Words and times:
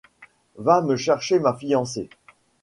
Va 0.57 0.81
me 0.81 0.95
chercher 0.95 1.39
ma 1.39 1.53
fiancée! 1.55 2.09